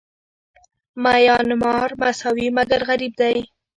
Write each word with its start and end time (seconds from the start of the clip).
میانمار 1.03 1.89
مساوي 2.01 2.47
مګر 2.57 2.81
غریب 2.89 3.13
دی. 3.19 3.37